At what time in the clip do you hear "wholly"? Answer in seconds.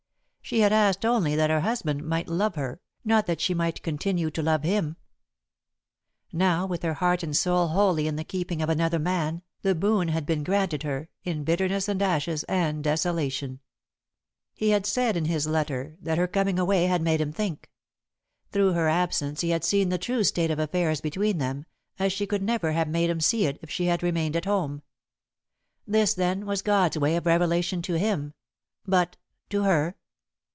7.69-8.05